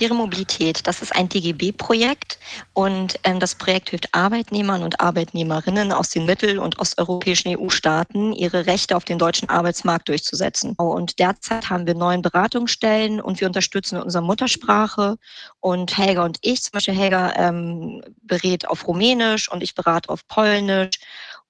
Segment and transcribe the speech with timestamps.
[0.00, 2.38] Faire Mobilität, das ist ein DGB-Projekt
[2.72, 8.64] und ähm, das Projekt hilft Arbeitnehmern und Arbeitnehmerinnen aus den mittel- und osteuropäischen EU-Staaten, ihre
[8.64, 10.72] Rechte auf den deutschen Arbeitsmarkt durchzusetzen.
[10.76, 15.18] Und derzeit haben wir neun Beratungsstellen und wir unterstützen in unserer Muttersprache.
[15.60, 20.26] Und Helga und ich, zum Beispiel Helga ähm, berät auf Rumänisch und ich berate auf
[20.28, 20.98] Polnisch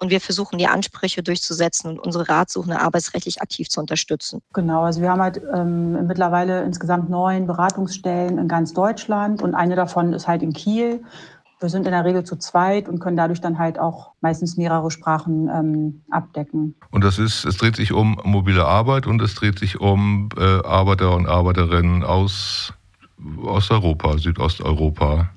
[0.00, 4.40] und wir versuchen die Ansprüche durchzusetzen und unsere Ratsuchende arbeitsrechtlich aktiv zu unterstützen.
[4.52, 9.76] Genau, also wir haben halt ähm, mittlerweile insgesamt neun Beratungsstellen in ganz Deutschland und eine
[9.76, 11.02] davon ist halt in Kiel.
[11.60, 14.90] Wir sind in der Regel zu zweit und können dadurch dann halt auch meistens mehrere
[14.90, 16.74] Sprachen ähm, abdecken.
[16.90, 20.42] Und das ist, es dreht sich um mobile Arbeit und es dreht sich um äh,
[20.64, 22.72] Arbeiter und Arbeiterinnen aus
[23.44, 25.28] Osteuropa, Südosteuropa.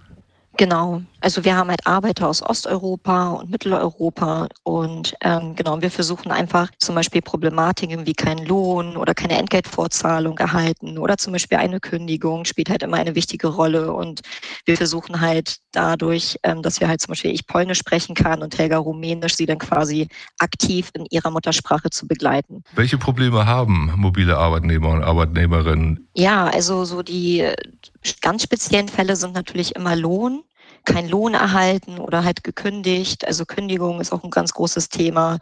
[0.58, 1.02] Genau.
[1.20, 6.70] Also wir haben halt Arbeiter aus Osteuropa und Mitteleuropa und ähm, genau, wir versuchen einfach
[6.80, 12.46] zum Beispiel Problematiken wie kein Lohn oder keine Entgeltvorzahlung erhalten oder zum Beispiel eine Kündigung
[12.46, 14.22] spielt halt immer eine wichtige Rolle und
[14.66, 18.58] wir versuchen halt dadurch, ähm, dass wir halt zum Beispiel ich Polnisch sprechen kann und
[18.58, 20.08] Helga Rumänisch, sie dann quasi
[20.40, 22.64] aktiv in ihrer Muttersprache zu begleiten.
[22.76, 26.10] Welche Probleme haben mobile Arbeitnehmer und Arbeitnehmerinnen?
[26.16, 27.48] Ja, also so die
[28.22, 30.44] ganz speziellen Fälle sind natürlich immer Lohn
[30.86, 33.26] keinen Lohn erhalten oder halt gekündigt.
[33.26, 35.40] Also Kündigung ist auch ein ganz großes Thema.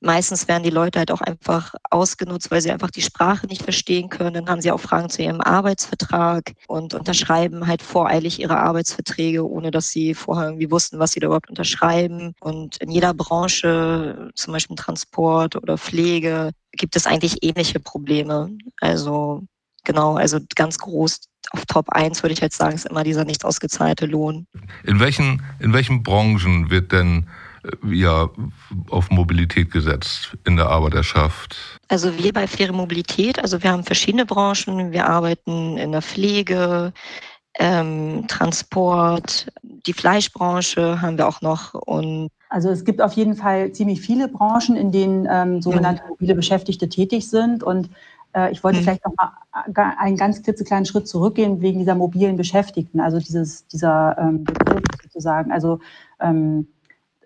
[0.00, 4.08] Meistens werden die Leute halt auch einfach ausgenutzt, weil sie einfach die Sprache nicht verstehen
[4.08, 4.34] können.
[4.34, 9.70] Dann haben sie auch Fragen zu ihrem Arbeitsvertrag und unterschreiben halt voreilig ihre Arbeitsverträge, ohne
[9.70, 12.34] dass sie vorher irgendwie wussten, was sie da überhaupt unterschreiben.
[12.40, 18.50] Und in jeder Branche, zum Beispiel Transport oder Pflege, gibt es eigentlich ähnliche Probleme.
[18.80, 19.42] Also
[19.84, 21.20] genau, also ganz groß
[21.52, 24.46] auf Top 1 würde ich jetzt sagen, ist immer dieser nicht ausgezahlte Lohn.
[24.84, 27.26] In welchen, in welchen Branchen wird denn
[27.64, 28.28] äh, ja,
[28.90, 31.80] auf Mobilität gesetzt in der Arbeiterschaft?
[31.88, 34.92] Also wir bei Faire Mobilität, also wir haben verschiedene Branchen.
[34.92, 36.92] Wir arbeiten in der Pflege,
[37.58, 43.70] ähm, Transport, die Fleischbranche haben wir auch noch und also es gibt auf jeden Fall
[43.72, 47.90] ziemlich viele Branchen, in denen ähm, sogenannte mobile Beschäftigte tätig sind und
[48.50, 48.82] ich wollte mhm.
[48.84, 49.32] vielleicht noch mal
[49.66, 54.82] äh, einen ganz klitzekleinen Schritt zurückgehen wegen dieser mobilen Beschäftigten, also dieses, dieser ähm, Begriff
[55.02, 55.50] sozusagen.
[55.52, 55.80] Also
[56.20, 56.68] ähm,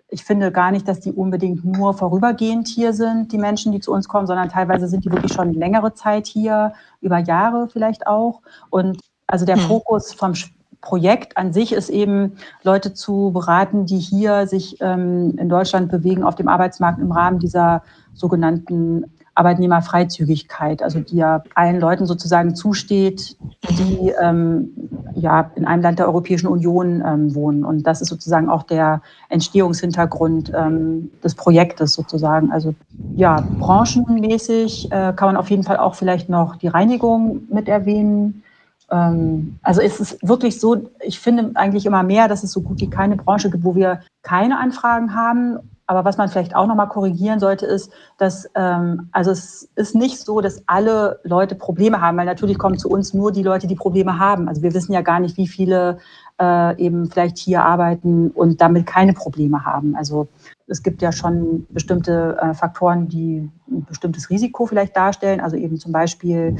[0.09, 3.91] ich finde gar nicht, dass die unbedingt nur vorübergehend hier sind, die Menschen, die zu
[3.91, 8.41] uns kommen, sondern teilweise sind die wirklich schon längere Zeit hier, über Jahre vielleicht auch.
[8.69, 9.61] Und also der mhm.
[9.61, 10.33] Fokus vom
[10.81, 16.23] Projekt an sich ist eben, Leute zu beraten, die hier sich ähm, in Deutschland bewegen
[16.23, 17.81] auf dem Arbeitsmarkt im Rahmen dieser
[18.13, 19.05] sogenannten
[19.35, 23.37] Arbeitnehmerfreizügigkeit, also die ja allen Leuten sozusagen zusteht,
[23.69, 24.69] die ähm,
[25.13, 27.65] ja in einem Land der Europäischen Union ähm, wohnen.
[27.65, 32.51] Und das ist sozusagen auch der Entstehungshintergrund ähm, des Projektes sozusagen.
[32.51, 32.73] Also
[33.15, 38.41] ja, branchenmäßig äh, kann man auf jeden Fall auch vielleicht noch die Reinigung mit erwähnen.
[38.89, 42.79] Ähm, also es ist wirklich so, ich finde eigentlich immer mehr, dass es so gut
[42.79, 46.89] wie keine Branche gibt, wo wir keine Anfragen haben aber was man vielleicht auch nochmal
[46.89, 52.17] korrigieren sollte, ist, dass ähm, also es ist nicht so, dass alle Leute Probleme haben,
[52.17, 54.47] weil natürlich kommen zu uns nur die Leute, die Probleme haben.
[54.47, 55.99] Also wir wissen ja gar nicht, wie viele
[56.41, 59.95] äh, eben vielleicht hier arbeiten und damit keine Probleme haben.
[59.95, 60.27] Also
[60.67, 65.39] es gibt ja schon bestimmte äh, Faktoren, die ein bestimmtes Risiko vielleicht darstellen.
[65.39, 66.55] Also eben zum Beispiel,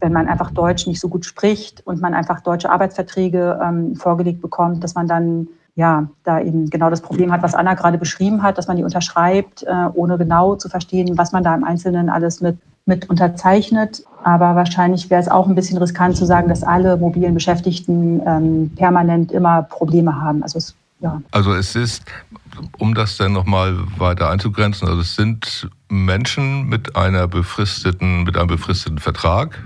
[0.00, 4.40] wenn man einfach Deutsch nicht so gut spricht und man einfach deutsche Arbeitsverträge ähm, vorgelegt
[4.40, 8.42] bekommt, dass man dann ja, da eben genau das Problem hat, was Anna gerade beschrieben
[8.42, 12.08] hat, dass man die unterschreibt, äh, ohne genau zu verstehen, was man da im Einzelnen
[12.08, 14.04] alles mit, mit unterzeichnet.
[14.22, 18.70] Aber wahrscheinlich wäre es auch ein bisschen riskant zu sagen, dass alle mobilen Beschäftigten ähm,
[18.76, 20.44] permanent immer Probleme haben.
[20.44, 21.20] Also es, ja.
[21.32, 22.04] also es ist,
[22.78, 28.46] um das dann nochmal weiter einzugrenzen, also es sind Menschen mit einer befristeten, mit einem
[28.46, 29.58] befristeten Vertrag.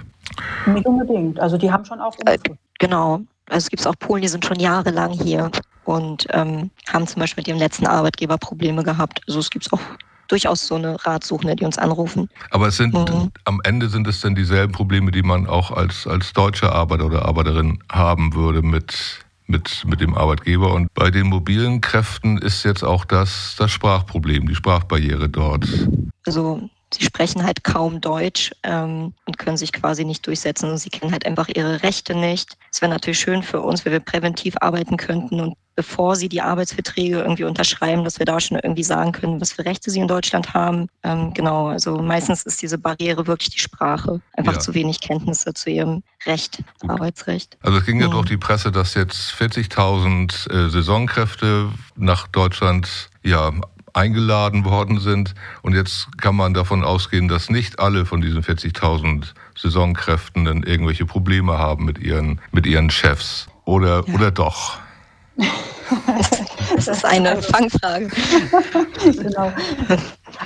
[0.65, 1.39] Nicht unbedingt.
[1.39, 2.15] Also die haben schon auch.
[2.25, 2.39] Äh,
[2.79, 3.21] genau.
[3.51, 5.51] Also es gibt auch Polen, die sind schon jahrelang hier
[5.89, 9.23] und ähm, haben zum Beispiel mit ihrem letzten Arbeitgeber Probleme gehabt.
[9.27, 9.81] Also es gibt auch
[10.29, 12.29] durchaus so eine Ratsuchende, die uns anrufen.
[12.51, 13.33] Aber es sind mhm.
[13.45, 17.25] am Ende sind es dann dieselben Probleme, die man auch als, als deutsche Arbeiter oder
[17.25, 20.75] Arbeiterin haben würde mit, mit, mit dem Arbeitgeber.
[20.75, 25.67] Und bei den mobilen Kräften ist jetzt auch das, das Sprachproblem, die Sprachbarriere dort.
[26.27, 30.77] Also Sie sprechen halt kaum Deutsch ähm, und können sich quasi nicht durchsetzen.
[30.79, 32.57] Sie kennen halt einfach ihre Rechte nicht.
[32.73, 36.41] Es wäre natürlich schön für uns, wenn wir präventiv arbeiten könnten und bevor sie die
[36.41, 40.09] Arbeitsverträge irgendwie unterschreiben, dass wir da schon irgendwie sagen können, was für Rechte sie in
[40.09, 40.89] Deutschland haben.
[41.05, 44.21] Ähm, genau, also meistens ist diese Barriere wirklich die Sprache.
[44.33, 44.59] Einfach ja.
[44.59, 46.91] zu wenig Kenntnisse zu ihrem Recht, Gut.
[46.91, 47.57] Arbeitsrecht.
[47.63, 48.13] Also es ging ja mhm.
[48.13, 53.53] durch die Presse, dass jetzt 40.000 äh, Saisonkräfte nach Deutschland ja,
[53.93, 55.35] eingeladen worden sind.
[55.63, 61.07] Und jetzt kann man davon ausgehen, dass nicht alle von diesen 40.000 Saisonkräften dann irgendwelche
[61.07, 63.49] Probleme haben mit ihren, mit ihren Chefs.
[63.65, 64.15] Oder, ja.
[64.15, 64.79] oder doch?
[66.77, 68.09] Das ist eine Fangfrage.
[69.05, 69.51] genau.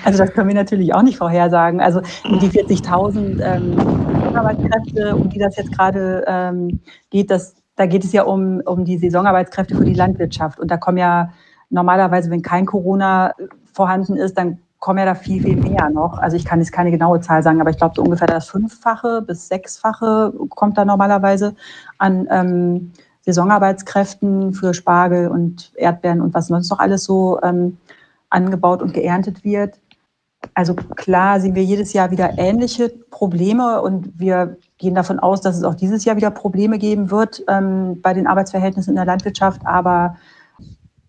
[0.04, 1.80] Also das können wir natürlich auch nicht vorhersagen.
[1.80, 6.80] Also die 40.000 ähm, Arbeitskräfte, um die das jetzt gerade ähm,
[7.10, 10.60] geht, das, da geht es ja um, um die Saisonarbeitskräfte für die Landwirtschaft.
[10.60, 11.32] Und da kommen ja
[11.72, 13.32] normalerweise, wenn kein Corona
[13.72, 16.18] vorhanden ist, dann kommen ja da viel, viel mehr noch.
[16.18, 19.22] Also ich kann jetzt keine genaue Zahl sagen, aber ich glaube so ungefähr das Fünffache
[19.22, 21.54] bis Sechsfache kommt da normalerweise
[21.98, 22.92] an ähm,
[23.24, 27.78] Saisonarbeitskräften für Spargel und Erdbeeren und was sonst noch alles so ähm,
[28.28, 29.78] angebaut und geerntet wird.
[30.54, 35.56] Also klar sehen wir jedes Jahr wieder ähnliche Probleme und wir gehen davon aus, dass
[35.56, 39.64] es auch dieses Jahr wieder Probleme geben wird ähm, bei den Arbeitsverhältnissen in der Landwirtschaft.
[39.64, 40.16] Aber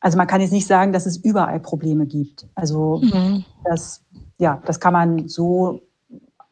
[0.04, 2.46] also man kann jetzt nicht sagen, dass es überall Probleme gibt.
[2.56, 3.46] Also mhm.
[3.64, 4.04] das,
[4.38, 5.82] ja, das kann man so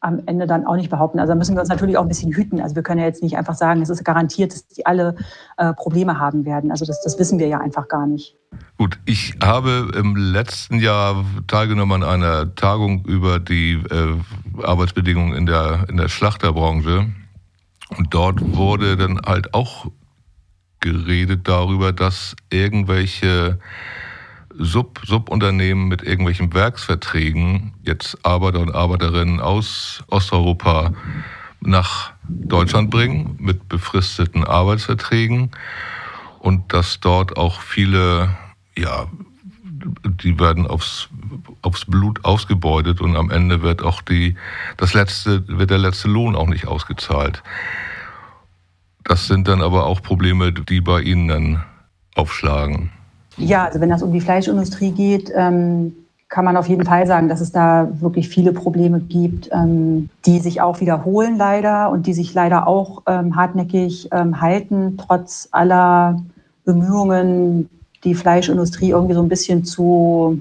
[0.00, 1.20] am Ende dann auch nicht behaupten.
[1.20, 2.62] Also da müssen wir uns natürlich auch ein bisschen hüten.
[2.62, 5.16] Also wir können ja jetzt nicht einfach sagen, es ist garantiert, dass die alle
[5.58, 6.70] äh, Probleme haben werden.
[6.70, 8.36] Also das, das wissen wir ja einfach gar nicht.
[8.78, 15.44] Gut, ich habe im letzten Jahr teilgenommen an einer Tagung über die äh, Arbeitsbedingungen in
[15.44, 17.06] der, in der Schlachterbranche.
[17.98, 19.88] Und dort wurde dann halt auch
[20.82, 23.58] geredet darüber, dass irgendwelche
[24.58, 30.92] Sub Subunternehmen mit irgendwelchen Werksverträgen jetzt Arbeiter und Arbeiterinnen aus Osteuropa
[31.60, 35.52] nach Deutschland bringen mit befristeten Arbeitsverträgen
[36.38, 38.36] und dass dort auch viele,
[38.76, 39.06] ja,
[40.04, 41.08] die werden aufs,
[41.62, 44.36] aufs Blut ausgebeutet und am Ende wird auch die,
[44.76, 47.42] das letzte, wird der letzte Lohn auch nicht ausgezahlt.
[49.04, 51.62] Das sind dann aber auch Probleme, die bei Ihnen dann
[52.14, 52.90] aufschlagen.
[53.36, 55.94] Ja, also wenn das um die Fleischindustrie geht, ähm,
[56.28, 60.38] kann man auf jeden Fall sagen, dass es da wirklich viele Probleme gibt, ähm, die
[60.38, 66.22] sich auch wiederholen leider und die sich leider auch ähm, hartnäckig ähm, halten, trotz aller
[66.64, 67.68] Bemühungen,
[68.04, 70.40] die Fleischindustrie irgendwie so ein bisschen zu,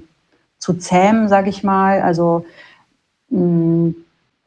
[0.60, 2.02] zu zähmen, sage ich mal.
[2.02, 2.46] Also
[3.30, 3.94] mh,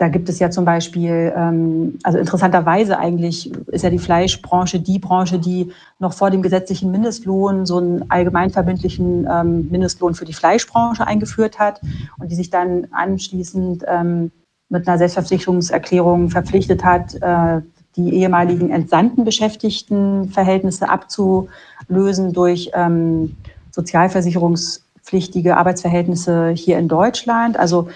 [0.05, 4.99] da gibt es ja zum Beispiel, ähm, also interessanterweise eigentlich ist ja die Fleischbranche die
[4.99, 11.07] Branche, die noch vor dem gesetzlichen Mindestlohn so einen allgemeinverbindlichen ähm, Mindestlohn für die Fleischbranche
[11.07, 11.81] eingeführt hat
[12.19, 14.31] und die sich dann anschließend ähm,
[14.69, 17.63] mit einer Selbstverpflichtungserklärung verpflichtet hat, äh,
[17.97, 23.37] die ehemaligen entsandten Beschäftigtenverhältnisse abzulösen durch ähm,
[23.71, 27.59] sozialversicherungspflichtige Arbeitsverhältnisse hier in Deutschland.
[27.59, 27.89] Also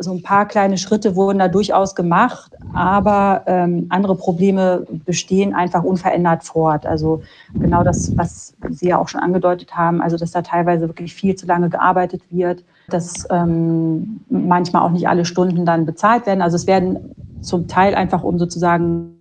[0.00, 5.82] so ein paar kleine Schritte wurden da durchaus gemacht, aber ähm, andere Probleme bestehen einfach
[5.82, 6.86] unverändert fort.
[6.86, 7.22] Also
[7.54, 11.34] genau das, was Sie ja auch schon angedeutet haben, also dass da teilweise wirklich viel
[11.34, 16.42] zu lange gearbeitet wird, dass ähm, manchmal auch nicht alle Stunden dann bezahlt werden.
[16.42, 19.19] Also es werden zum Teil einfach um sozusagen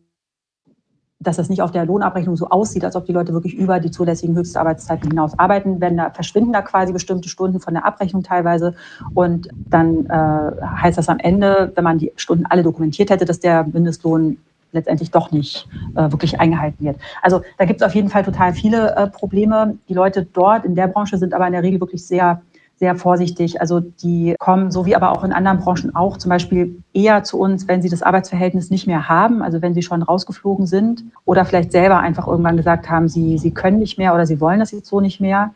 [1.21, 3.92] dass das nicht auf der Lohnabrechnung so aussieht, als ob die Leute wirklich über die
[3.92, 8.74] zulässigen Höchstarbeitszeiten hinaus arbeiten, werden da verschwinden da quasi bestimmte Stunden von der Abrechnung teilweise.
[9.13, 13.42] Und dann äh, heißt das am Ende, wenn man die Stunden alle dokumentiert hätte, dass
[13.42, 14.38] der Mindestlohn
[14.71, 16.98] letztendlich doch nicht äh, wirklich eingehalten wird.
[17.22, 19.77] Also da gibt es auf jeden Fall total viele äh, Probleme.
[19.89, 22.42] Die Leute dort in der Branche sind aber in der Regel wirklich sehr
[22.80, 23.60] sehr vorsichtig.
[23.60, 27.38] Also die kommen, so wie aber auch in anderen Branchen auch, zum Beispiel eher zu
[27.38, 31.44] uns, wenn sie das Arbeitsverhältnis nicht mehr haben, also wenn sie schon rausgeflogen sind oder
[31.44, 34.72] vielleicht selber einfach irgendwann gesagt haben, sie, sie können nicht mehr oder sie wollen das
[34.72, 35.53] jetzt so nicht mehr.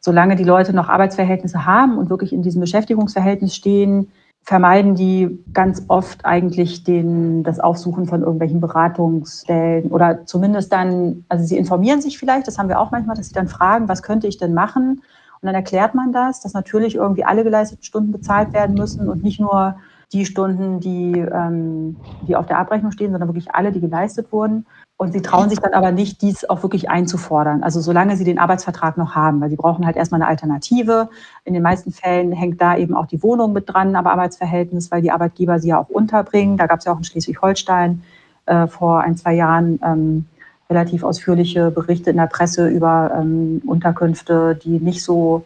[0.00, 4.08] Solange die Leute noch Arbeitsverhältnisse haben und wirklich in diesem Beschäftigungsverhältnis stehen,
[4.44, 11.44] vermeiden die ganz oft eigentlich den, das Aufsuchen von irgendwelchen Beratungsstellen oder zumindest dann, also
[11.44, 14.26] sie informieren sich vielleicht, das haben wir auch manchmal, dass sie dann fragen, was könnte
[14.26, 15.00] ich denn machen?
[15.44, 19.22] Und dann erklärt man das, dass natürlich irgendwie alle geleisteten Stunden bezahlt werden müssen und
[19.22, 19.76] nicht nur
[20.10, 24.64] die Stunden, die, ähm, die auf der Abrechnung stehen, sondern wirklich alle, die geleistet wurden.
[24.96, 27.62] Und sie trauen sich dann aber nicht, dies auch wirklich einzufordern.
[27.62, 31.10] Also solange sie den Arbeitsvertrag noch haben, weil sie brauchen halt erstmal eine Alternative.
[31.44, 35.02] In den meisten Fällen hängt da eben auch die Wohnung mit dran am Arbeitsverhältnis, weil
[35.02, 36.56] die Arbeitgeber sie ja auch unterbringen.
[36.56, 38.02] Da gab es ja auch in Schleswig-Holstein
[38.46, 40.24] äh, vor ein, zwei Jahren ähm,
[40.70, 45.44] relativ ausführliche Berichte in der Presse über ähm, Unterkünfte, die nicht so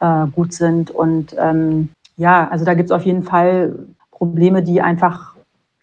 [0.00, 0.90] äh, gut sind.
[0.90, 3.74] Und ähm, ja, also da gibt es auf jeden Fall
[4.10, 5.34] Probleme, die einfach,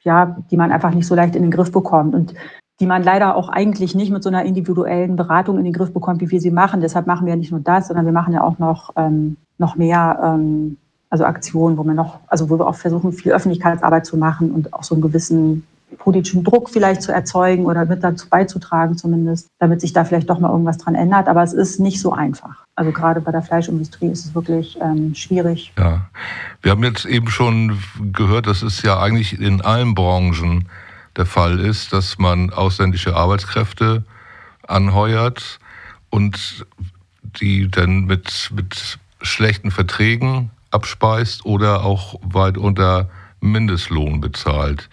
[0.03, 2.15] ja, die man einfach nicht so leicht in den Griff bekommt.
[2.15, 2.33] Und
[2.79, 6.21] die man leider auch eigentlich nicht mit so einer individuellen Beratung in den Griff bekommt,
[6.21, 6.81] wie wir sie machen.
[6.81, 9.75] Deshalb machen wir ja nicht nur das, sondern wir machen ja auch noch, ähm, noch
[9.75, 10.77] mehr ähm,
[11.09, 14.73] also Aktionen, wo wir noch, also wo wir auch versuchen, viel Öffentlichkeitsarbeit zu machen und
[14.73, 15.65] auch so einen gewissen
[15.97, 20.39] politischen Druck vielleicht zu erzeugen oder mit dazu beizutragen zumindest, damit sich da vielleicht doch
[20.39, 21.27] mal irgendwas dran ändert.
[21.27, 22.65] Aber es ist nicht so einfach.
[22.75, 25.73] Also gerade bei der Fleischindustrie ist es wirklich ähm, schwierig.
[25.77, 26.09] Ja,
[26.61, 27.79] wir haben jetzt eben schon
[28.11, 30.67] gehört, dass es ja eigentlich in allen Branchen
[31.15, 34.03] der Fall ist, dass man ausländische Arbeitskräfte
[34.67, 35.59] anheuert
[36.09, 36.65] und
[37.23, 44.89] die dann mit, mit schlechten Verträgen abspeist oder auch weit unter Mindestlohn bezahlt.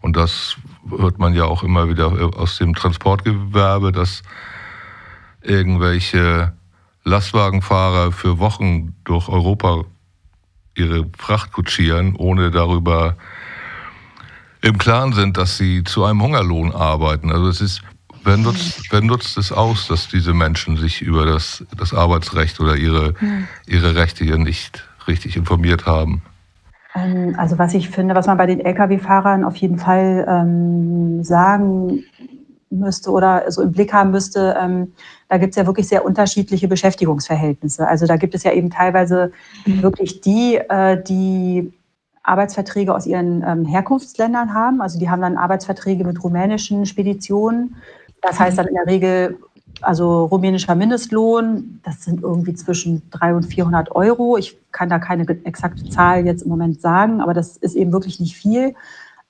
[0.00, 0.56] Und das
[0.88, 4.22] hört man ja auch immer wieder aus dem Transportgewerbe, dass
[5.42, 6.52] irgendwelche
[7.04, 9.84] Lastwagenfahrer für Wochen durch Europa
[10.74, 13.16] ihre Fracht kutschieren, ohne darüber
[14.60, 17.30] im Klaren sind, dass sie zu einem Hungerlohn arbeiten.
[17.30, 17.82] Also es ist,
[18.24, 22.76] wer nutzt, wer nutzt es aus, dass diese Menschen sich über das, das Arbeitsrecht oder
[22.76, 23.14] ihre,
[23.66, 26.22] ihre Rechte hier nicht richtig informiert haben?
[26.96, 32.04] Ähm, also was ich finde, was man bei den Lkw-Fahrern auf jeden Fall ähm, sagen
[32.70, 34.92] müsste oder so im Blick haben müsste, ähm,
[35.28, 37.86] da gibt es ja wirklich sehr unterschiedliche Beschäftigungsverhältnisse.
[37.86, 39.32] Also da gibt es ja eben teilweise
[39.64, 39.82] mhm.
[39.82, 41.72] wirklich die, äh, die
[42.22, 44.80] Arbeitsverträge aus ihren ähm, Herkunftsländern haben.
[44.80, 47.76] Also die haben dann Arbeitsverträge mit rumänischen Speditionen.
[48.20, 49.38] Das heißt dann in der Regel
[49.82, 54.36] also rumänischer Mindestlohn, das sind irgendwie zwischen 300 und 400 Euro.
[54.36, 58.20] Ich kann da keine exakte Zahl jetzt im Moment sagen, aber das ist eben wirklich
[58.20, 58.74] nicht viel.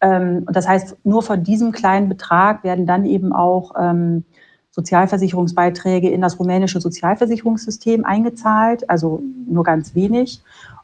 [0.01, 4.25] Ähm, und das heißt, nur von diesem kleinen Betrag werden dann eben auch ähm,
[4.71, 10.43] Sozialversicherungsbeiträge in das rumänische Sozialversicherungssystem eingezahlt, also nur ganz wenig.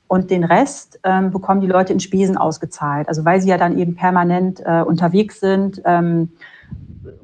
[0.09, 3.09] Und den Rest ähm, bekommen die Leute in Spesen ausgezahlt.
[3.09, 5.81] Also weil sie ja dann eben permanent äh, unterwegs sind,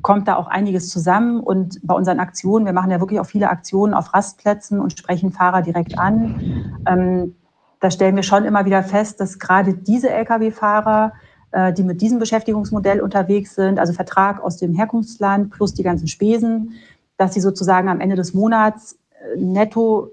[0.03, 1.41] kommt da auch einiges zusammen.
[1.41, 5.33] Und bei unseren Aktionen, wir machen ja wirklich auch viele Aktionen auf Rastplätzen und sprechen
[5.33, 6.81] Fahrer direkt an.
[6.87, 7.35] Ähm,
[7.81, 11.13] da stellen wir schon immer wieder fest, dass gerade diese Lkw-Fahrer,
[11.53, 16.09] äh, die mit diesem Beschäftigungsmodell unterwegs sind, also Vertrag aus dem Herkunftsland plus die ganzen
[16.09, 16.73] Spesen,
[17.17, 20.11] dass sie sozusagen am Ende des Monats äh, netto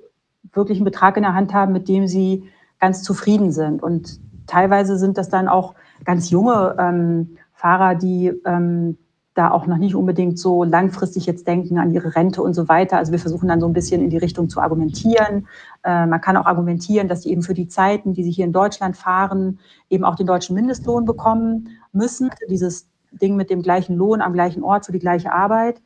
[0.54, 3.82] wirklich einen Betrag in der Hand haben, mit dem sie ganz zufrieden sind.
[3.82, 8.98] Und teilweise sind das dann auch ganz junge ähm, Fahrer, die ähm,
[9.36, 12.98] da auch noch nicht unbedingt so langfristig jetzt denken an ihre Rente und so weiter.
[12.98, 15.48] Also wir versuchen dann so ein bisschen in die Richtung zu argumentieren.
[15.84, 18.54] Äh, man kann auch argumentieren, dass die eben für die Zeiten, die sie hier in
[18.54, 22.32] Deutschland fahren, eben auch den deutschen Mindestlohn bekommen müssen.
[22.50, 25.82] Dieses Ding mit dem gleichen Lohn am gleichen Ort für die gleiche Arbeit.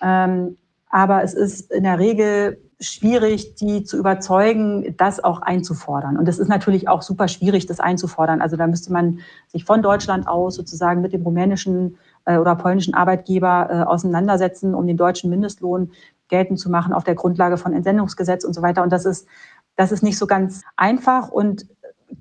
[0.00, 0.56] Ähm,
[0.88, 6.16] aber es ist in der Regel schwierig, die zu überzeugen, das auch einzufordern.
[6.16, 8.40] Und es ist natürlich auch super schwierig, das einzufordern.
[8.40, 13.68] Also da müsste man sich von Deutschland aus sozusagen mit dem rumänischen oder polnischen Arbeitgeber
[13.70, 15.92] äh, auseinandersetzen, um den deutschen Mindestlohn
[16.28, 18.82] geltend zu machen auf der Grundlage von Entsendungsgesetz und so weiter.
[18.82, 19.26] Und das ist,
[19.76, 21.66] das ist nicht so ganz einfach und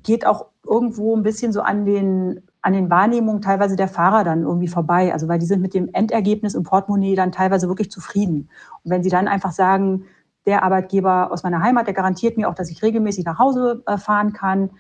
[0.03, 4.43] geht auch irgendwo ein bisschen so an den, an den Wahrnehmungen teilweise der Fahrer dann
[4.43, 5.13] irgendwie vorbei.
[5.13, 8.49] Also weil die sind mit dem Endergebnis im Portemonnaie dann teilweise wirklich zufrieden.
[8.83, 10.05] Und wenn sie dann einfach sagen,
[10.45, 13.97] der Arbeitgeber aus meiner Heimat, der garantiert mir auch, dass ich regelmäßig nach Hause äh,
[13.97, 14.71] fahren kann,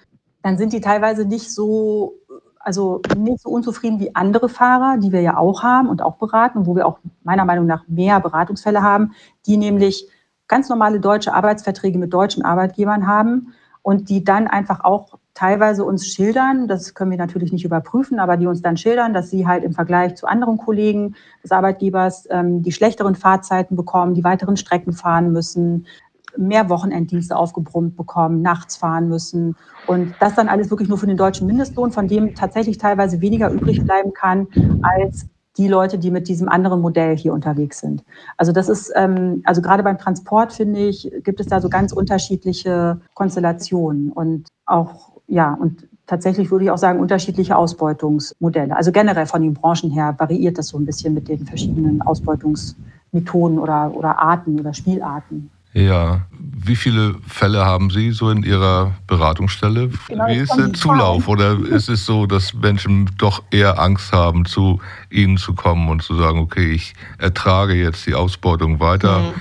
[0.41, 2.15] dann sind die teilweise nicht so
[2.63, 6.65] also nicht so unzufrieden wie andere Fahrer, die wir ja auch haben und auch beraten
[6.65, 9.13] wo wir auch meiner Meinung nach mehr Beratungsfälle haben,
[9.45, 10.07] die nämlich
[10.47, 16.07] ganz normale deutsche Arbeitsverträge mit deutschen Arbeitgebern haben und die dann einfach auch teilweise uns
[16.07, 19.63] schildern, das können wir natürlich nicht überprüfen, aber die uns dann schildern, dass sie halt
[19.63, 24.93] im Vergleich zu anderen Kollegen des Arbeitgebers ähm, die schlechteren Fahrzeiten bekommen, die weiteren Strecken
[24.93, 25.87] fahren müssen,
[26.37, 29.55] mehr Wochenenddienste aufgebrummt bekommen, nachts fahren müssen.
[29.87, 33.49] Und das dann alles wirklich nur für den deutschen Mindestlohn, von dem tatsächlich teilweise weniger
[33.49, 34.47] übrig bleiben kann
[34.81, 38.03] als die Leute, die mit diesem anderen Modell hier unterwegs sind.
[38.37, 41.91] Also das ist, ähm, also gerade beim Transport finde ich, gibt es da so ganz
[41.91, 48.75] unterschiedliche Konstellationen und auch, ja, und tatsächlich würde ich auch sagen, unterschiedliche Ausbeutungsmodelle.
[48.75, 53.59] Also generell von den Branchen her variiert das so ein bisschen mit den verschiedenen Ausbeutungsmethoden
[53.59, 55.51] oder, oder Arten oder Spielarten.
[55.73, 56.21] Ja.
[56.65, 59.89] Wie viele Fälle haben Sie so in Ihrer Beratungsstelle?
[60.07, 61.27] Genau, Wie ist der Zulauf?
[61.27, 66.03] Oder ist es so, dass Menschen doch eher Angst haben, zu Ihnen zu kommen und
[66.03, 69.19] zu sagen, okay, ich ertrage jetzt die Ausbeutung weiter.
[69.19, 69.33] Mhm.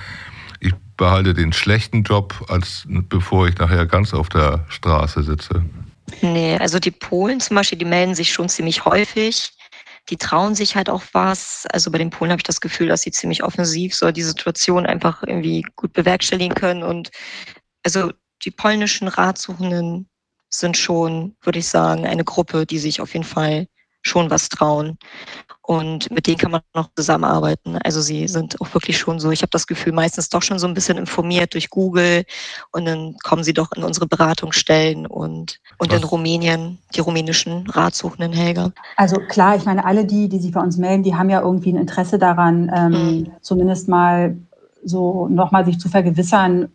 [0.59, 5.63] Ich behalte den schlechten Job, als bevor ich nachher ganz auf der Straße sitze?
[6.21, 9.53] Nee, also die Polen zum Beispiel, die melden sich schon ziemlich häufig
[10.09, 11.65] die trauen sich halt auch was.
[11.71, 14.85] Also bei den Polen habe ich das Gefühl, dass sie ziemlich offensiv so die Situation
[14.85, 16.83] einfach irgendwie gut bewerkstelligen können.
[16.83, 17.11] Und
[17.83, 18.11] also
[18.43, 20.09] die polnischen Ratsuchenden
[20.49, 23.67] sind schon, würde ich sagen, eine Gruppe, die sich auf jeden Fall
[24.03, 24.97] schon was trauen.
[25.65, 27.77] Und mit denen kann man noch zusammenarbeiten.
[27.85, 30.67] Also sie sind auch wirklich schon so, ich habe das Gefühl, meistens doch schon so
[30.67, 32.25] ein bisschen informiert durch Google
[32.73, 38.33] und dann kommen sie doch in unsere Beratungsstellen und, und in Rumänien, die rumänischen Ratsuchenden
[38.33, 38.73] Helga.
[38.97, 41.71] Also klar, ich meine, alle die, die sich bei uns melden, die haben ja irgendwie
[41.71, 43.31] ein Interesse daran, ähm, mhm.
[43.41, 44.35] zumindest mal
[44.83, 46.73] so nochmal sich zu vergewissern,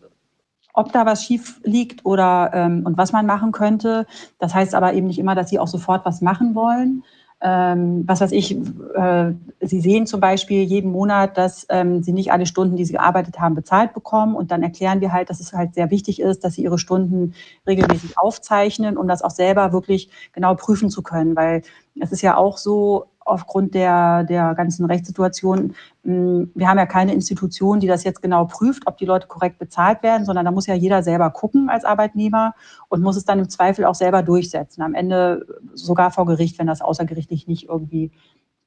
[0.79, 4.07] ob da was schief liegt oder ähm, und was man machen könnte.
[4.39, 7.03] Das heißt aber eben nicht immer, dass sie auch sofort was machen wollen.
[7.41, 12.33] Ähm, was weiß ich, äh, Sie sehen zum Beispiel jeden Monat, dass ähm, Sie nicht
[12.33, 14.35] alle Stunden, die Sie gearbeitet haben, bezahlt bekommen.
[14.35, 17.35] Und dann erklären wir halt, dass es halt sehr wichtig ist, dass Sie Ihre Stunden
[17.67, 21.37] regelmäßig aufzeichnen, um das auch selber wirklich genau prüfen zu können.
[21.37, 21.63] Weil
[22.01, 27.15] es ist ja auch so, aufgrund der, der ganzen Rechtssituation, hm, wir haben ja keine
[27.15, 30.67] Institution, die das jetzt genau prüft, ob die Leute korrekt bezahlt werden, sondern da muss
[30.67, 32.55] ja jeder selber gucken als Arbeitnehmer
[32.89, 34.83] und muss es dann im Zweifel auch selber durchsetzen.
[34.83, 38.11] Am Ende sogar vor Gericht, wenn das außergerichtlich nicht irgendwie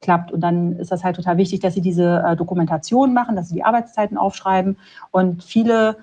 [0.01, 0.31] klappt.
[0.31, 3.55] Und dann ist das halt total wichtig, dass sie diese äh, Dokumentation machen, dass sie
[3.55, 4.77] die Arbeitszeiten aufschreiben.
[5.11, 5.97] Und viele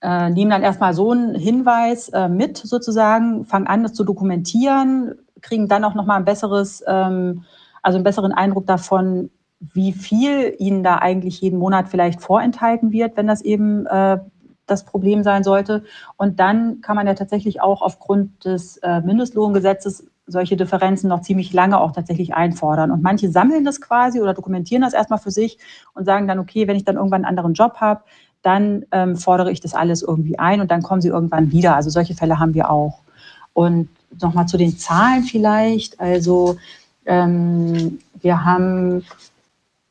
[0.00, 5.14] äh, nehmen dann erstmal so einen Hinweis äh, mit sozusagen, fangen an, das zu dokumentieren,
[5.40, 7.44] kriegen dann auch nochmal ein besseres ähm,
[7.82, 9.30] also einen besseren Eindruck davon,
[9.60, 14.18] wie viel ihnen da eigentlich jeden Monat vielleicht vorenthalten wird, wenn das eben äh,
[14.66, 15.84] das Problem sein sollte.
[16.16, 21.52] Und dann kann man ja tatsächlich auch aufgrund des äh, Mindestlohngesetzes solche Differenzen noch ziemlich
[21.52, 22.90] lange auch tatsächlich einfordern.
[22.90, 25.58] Und manche sammeln das quasi oder dokumentieren das erstmal für sich
[25.94, 28.02] und sagen dann, okay, wenn ich dann irgendwann einen anderen Job habe,
[28.42, 31.74] dann ähm, fordere ich das alles irgendwie ein und dann kommen sie irgendwann wieder.
[31.74, 33.00] Also solche Fälle haben wir auch.
[33.52, 33.88] Und
[34.20, 35.98] nochmal zu den Zahlen vielleicht.
[35.98, 36.56] Also
[37.08, 39.04] ähm, wir haben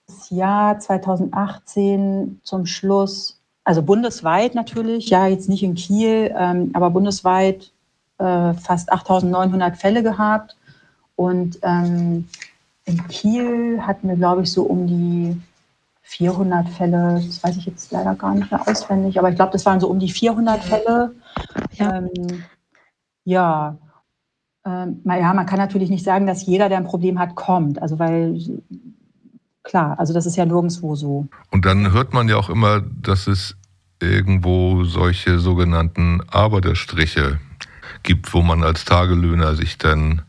[0.07, 6.89] das Jahr 2018 zum Schluss, also bundesweit natürlich, ja, jetzt nicht in Kiel, ähm, aber
[6.89, 7.71] bundesweit
[8.19, 10.55] äh, fast 8.900 Fälle gehabt.
[11.15, 12.29] Und ähm,
[12.85, 15.41] in Kiel hatten wir, glaube ich, so um die
[16.03, 19.65] 400 Fälle, das weiß ich jetzt leider gar nicht mehr auswendig, aber ich glaube, das
[19.65, 21.13] waren so um die 400 Fälle.
[21.73, 22.43] Ja, ähm,
[23.25, 23.75] ja
[24.67, 27.81] ähm, ja, man kann natürlich nicht sagen, dass jeder, der ein Problem hat, kommt.
[27.81, 28.39] Also weil
[29.63, 31.27] klar, also das ist ja nirgendwo so.
[31.51, 33.55] Und dann hört man ja auch immer, dass es
[34.01, 37.39] irgendwo solche sogenannten Arbeiterstriche
[38.03, 40.21] gibt, wo man als Tagelöhner sich dann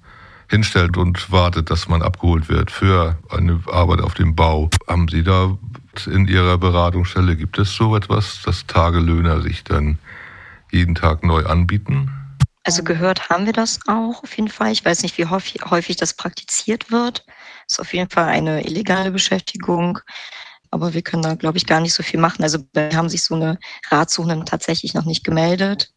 [0.49, 4.71] hinstellt und wartet, dass man abgeholt wird für eine Arbeit auf dem Bau.
[4.87, 5.59] Haben Sie da
[6.07, 9.99] in Ihrer Beratungsstelle, gibt es so etwas, dass Tagelöhner sich dann
[10.71, 12.11] jeden Tag neu anbieten?
[12.69, 14.71] Also gehört haben wir das auch auf jeden Fall.
[14.73, 17.25] Ich weiß nicht, wie häufig, häufig das praktiziert wird.
[17.27, 20.01] Das ist auf jeden Fall eine illegale Beschäftigung.
[20.71, 22.43] Aber wir können da, glaube ich, gar nicht so viel machen.
[22.43, 25.95] Also da haben sich so eine Ratsuchenden tatsächlich noch nicht gemeldet.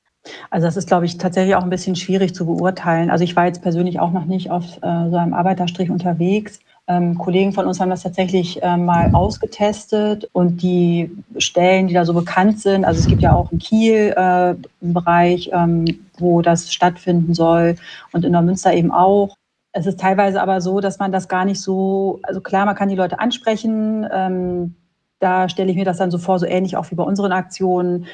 [0.49, 3.11] Also das ist, glaube ich, tatsächlich auch ein bisschen schwierig zu beurteilen.
[3.11, 6.61] Also ich war jetzt persönlich auch noch nicht auf äh, so einem Arbeiterstrich unterwegs.
[6.87, 12.05] Ähm, Kollegen von uns haben das tatsächlich äh, mal ausgetestet und die Stellen, die da
[12.05, 15.85] so bekannt sind, also es gibt ja auch in Kiel äh, einen Bereich, ähm,
[16.17, 17.75] wo das stattfinden soll
[18.11, 19.35] und in der Münster eben auch.
[19.73, 22.89] Es ist teilweise aber so, dass man das gar nicht so, also klar, man kann
[22.89, 24.05] die Leute ansprechen.
[24.11, 24.75] Ähm,
[25.19, 28.07] da stelle ich mir das dann so vor, so ähnlich auch wie bei unseren Aktionen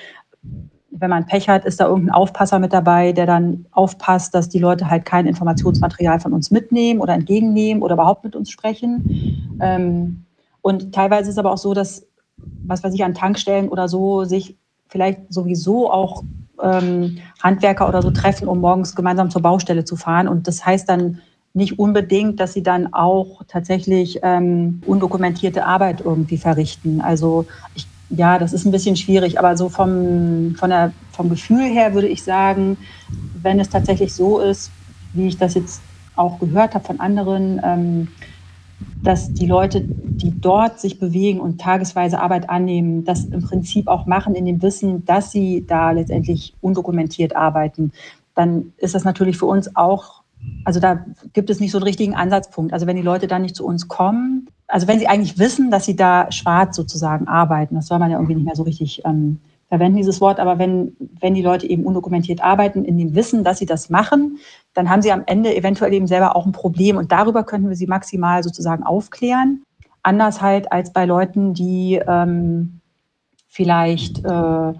[0.99, 4.59] wenn man Pech hat, ist da irgendein Aufpasser mit dabei, der dann aufpasst, dass die
[4.59, 9.57] Leute halt kein Informationsmaterial von uns mitnehmen oder entgegennehmen oder überhaupt mit uns sprechen.
[9.61, 10.25] Ähm,
[10.61, 12.05] und teilweise ist es aber auch so, dass,
[12.65, 14.57] was weiß ich, an Tankstellen oder so sich
[14.89, 16.23] vielleicht sowieso auch
[16.61, 20.27] ähm, Handwerker oder so treffen, um morgens gemeinsam zur Baustelle zu fahren.
[20.27, 21.21] Und das heißt dann
[21.53, 27.01] nicht unbedingt, dass sie dann auch tatsächlich ähm, undokumentierte Arbeit irgendwie verrichten.
[27.01, 31.65] Also ich ja, das ist ein bisschen schwierig, aber so vom, von der, vom Gefühl
[31.65, 32.77] her würde ich sagen,
[33.41, 34.71] wenn es tatsächlich so ist,
[35.13, 35.81] wie ich das jetzt
[36.15, 38.07] auch gehört habe von anderen, ähm,
[39.03, 44.05] dass die Leute, die dort sich bewegen und tagesweise Arbeit annehmen, das im Prinzip auch
[44.05, 47.91] machen in dem Wissen, dass sie da letztendlich undokumentiert arbeiten,
[48.35, 50.21] dann ist das natürlich für uns auch
[50.65, 52.73] also da gibt es nicht so einen richtigen Ansatzpunkt.
[52.73, 55.85] Also wenn die Leute dann nicht zu uns kommen, also wenn sie eigentlich wissen, dass
[55.85, 59.39] sie da schwarz sozusagen arbeiten, das soll man ja irgendwie nicht mehr so richtig ähm,
[59.69, 63.59] verwenden, dieses Wort, aber wenn, wenn die Leute eben undokumentiert arbeiten, in dem Wissen, dass
[63.59, 64.39] sie das machen,
[64.73, 67.75] dann haben sie am Ende eventuell eben selber auch ein Problem und darüber könnten wir
[67.75, 69.63] sie maximal sozusagen aufklären.
[70.03, 72.79] Anders halt als bei Leuten, die ähm,
[73.47, 74.73] vielleicht äh,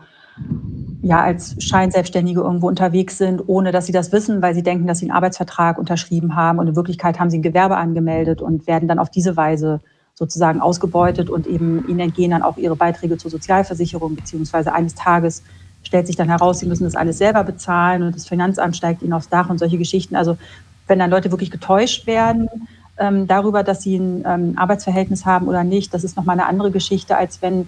[1.07, 4.99] ja als Scheinselbstständige irgendwo unterwegs sind, ohne dass sie das wissen, weil sie denken, dass
[4.99, 8.87] sie einen Arbeitsvertrag unterschrieben haben und in Wirklichkeit haben sie ein Gewerbe angemeldet und werden
[8.87, 9.79] dann auf diese Weise
[10.13, 15.43] sozusagen ausgebeutet und eben ihnen entgehen dann auch ihre Beiträge zur Sozialversicherung, beziehungsweise eines Tages
[15.83, 19.13] stellt sich dann heraus, sie müssen das alles selber bezahlen und das Finanzamt steigt ihnen
[19.13, 20.15] aufs Dach und solche Geschichten.
[20.15, 20.37] Also
[20.87, 22.49] wenn dann Leute wirklich getäuscht werden,
[22.97, 26.71] ähm, darüber, dass sie ein ähm, Arbeitsverhältnis haben oder nicht, das ist nochmal eine andere
[26.71, 27.67] Geschichte, als wenn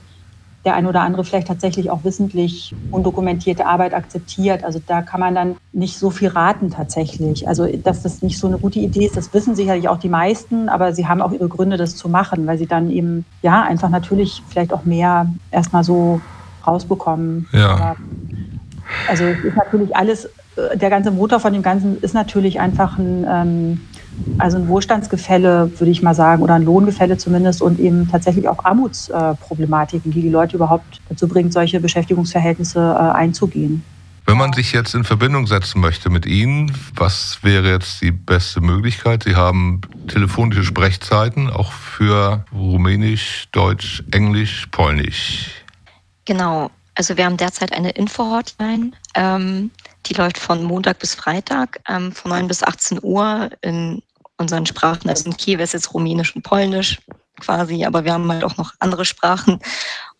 [0.65, 4.63] der eine oder andere vielleicht tatsächlich auch wissentlich undokumentierte Arbeit akzeptiert.
[4.63, 7.47] Also da kann man dann nicht so viel raten tatsächlich.
[7.47, 10.67] Also dass das nicht so eine gute Idee ist, das wissen sicherlich auch die meisten,
[10.67, 13.89] aber sie haben auch ihre Gründe, das zu machen, weil sie dann eben ja einfach
[13.89, 16.19] natürlich vielleicht auch mehr erstmal so
[16.67, 17.47] rausbekommen.
[17.53, 17.69] Ja.
[17.69, 17.95] Aber,
[19.07, 22.97] also es ist natürlich alles, äh, der ganze Motor von dem Ganzen ist natürlich einfach
[22.97, 23.81] ein ähm,
[24.37, 28.63] also ein Wohlstandsgefälle, würde ich mal sagen, oder ein Lohngefälle zumindest und eben tatsächlich auch
[28.63, 33.83] Armutsproblematiken, die die Leute überhaupt dazu bringt, solche Beschäftigungsverhältnisse äh, einzugehen.
[34.25, 38.61] Wenn man sich jetzt in Verbindung setzen möchte mit Ihnen, was wäre jetzt die beste
[38.61, 39.23] Möglichkeit?
[39.23, 45.49] Sie haben telefonische Sprechzeiten auch für Rumänisch, Deutsch, Englisch, Polnisch.
[46.25, 46.69] Genau.
[46.93, 48.91] Also wir haben derzeit eine Info-Hotline.
[49.15, 49.71] Ähm,
[50.09, 54.01] die läuft von Montag bis Freitag, ähm, von 9 bis 18 Uhr in
[54.37, 55.09] unseren Sprachen.
[55.09, 56.99] Also in Kiew ist jetzt Rumänisch und Polnisch
[57.39, 59.59] quasi, aber wir haben halt auch noch andere Sprachen.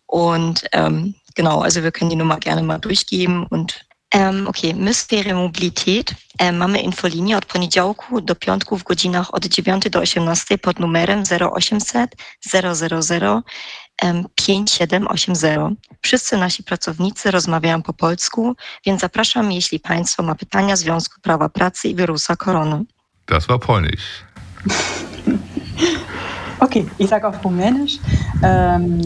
[0.06, 4.94] Und ähm, genau, also wir können die Nummer gerne mal durchgeben und Um, okay, my
[4.94, 10.00] z tej mobilität um, mamy infolinię od poniedziałku do piątku w godzinach od 9 do
[10.00, 13.42] 18 pod numerem 0800 000
[14.34, 15.74] 5780.
[16.02, 21.48] Wszyscy nasi pracownicy rozmawiają po polsku, więc zapraszam, jeśli Państwo ma pytania z Związku Prawa
[21.48, 22.84] Pracy i Wirusa Korony.
[23.26, 24.24] Das war Polnisch.
[26.60, 27.98] okay, ich sage auf Rumänisch.
[28.42, 29.00] Um,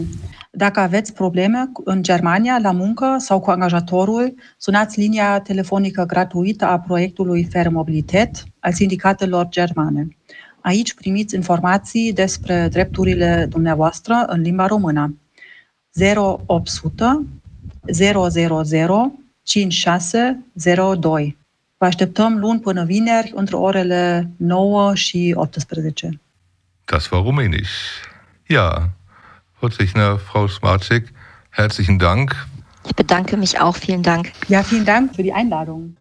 [0.57, 6.79] Dacă aveți probleme în Germania la muncă sau cu angajatorul, sunați linia telefonică gratuită a
[6.79, 10.09] proiectului Fair Mobilitet al sindicatelor germane.
[10.64, 15.14] Aici primiți informații despre drepturile dumneavoastră în limba română.
[15.94, 17.27] 0800
[18.64, 21.37] 000 5602.
[21.77, 26.20] Vă așteptăm luni până vineri între orele 9 și 18.
[26.85, 27.72] Das war rumänisch.
[28.46, 28.90] Ja,
[29.53, 31.09] Frau Frau Smarczyk,
[31.50, 32.46] herzlichen Dank.
[32.85, 33.77] Ich bedanke mich auch.
[33.77, 34.27] Vielen Dank.
[34.48, 35.90] Ja, vielen Dank für die Einladung.